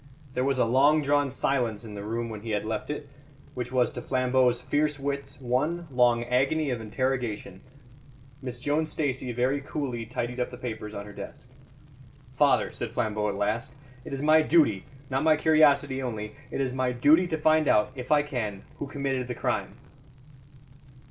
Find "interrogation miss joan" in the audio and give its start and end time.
6.81-8.87